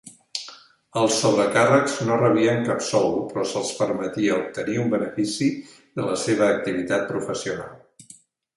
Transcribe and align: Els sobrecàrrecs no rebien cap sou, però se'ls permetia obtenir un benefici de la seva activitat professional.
Els 1.01 1.17
sobrecàrrecs 1.23 1.97
no 2.07 2.15
rebien 2.21 2.65
cap 2.69 2.81
sou, 2.87 3.05
però 3.33 3.45
se'ls 3.51 3.69
permetia 3.83 4.39
obtenir 4.39 4.81
un 4.87 4.91
benefici 4.97 5.51
de 5.77 6.09
la 6.09 6.19
seva 6.25 6.51
activitat 6.57 7.09
professional. 7.15 8.13